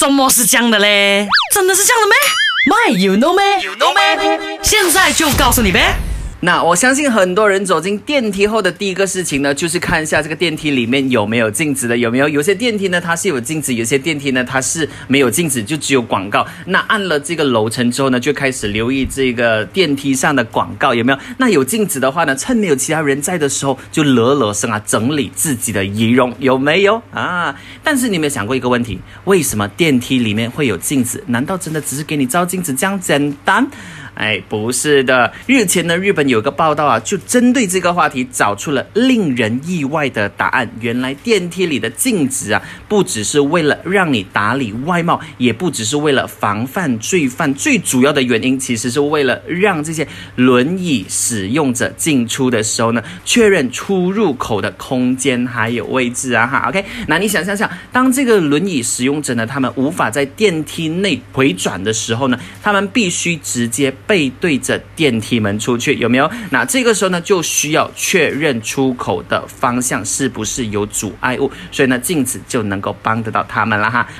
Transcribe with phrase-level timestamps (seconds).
[0.00, 1.28] 怎么是这样的嘞？
[1.52, 2.16] 真的是这样的咩
[2.70, 4.58] ？My you know 咩？You know 咩？
[4.62, 5.94] 现在就告诉你呗。
[6.42, 12.26] 那我相信很多人走进电梯后的第一个事情呢，就是看一下这个电梯里面有没有镜子的，有没有？
[12.30, 16.46] 有些电梯呢它是有镜子，有些电梯呢它是没有镜子，就只有广告。
[16.64, 21.18] 那按了这个楼层之后呢，就开始留意这个电梯上的广告有没有？
[21.36, 27.54] 那有镜子的话呢，趁没有其他人在的时候，就乐乐声啊，整理自己的仪容，有没有啊？
[27.84, 28.98] 但是你有没有想过一个问题？
[29.24, 31.22] 为什么电梯里面会有镜子？
[31.26, 33.66] 难道真的只是给你照镜子这样简单？
[34.14, 35.32] 哎，不是的。
[35.46, 40.66] 日前呢，日本有个报道啊，就针对这个话题找出了令人意外的答案。
[40.80, 56.68] 原来电梯里的镜子啊，不只是为了让你打理外貌，也不只是为了防范罪犯，最主要的原因其实是为了让这些轮椅使用者进出的时候呢，确认出入口的空间还有位置啊哈。
[56.68, 63.90] OK，那你想想想，当这个轮椅使用者呢，他们无法在电梯内回转的时候呢，他们必须直接。
[64.06, 66.19] 背对着电梯门出去，有没有？
[66.50, 74.04] 那这个时候呢，就需要确认出口的方向是不是有阻碍物，所以呢，镜子就能够帮得到他们了哈。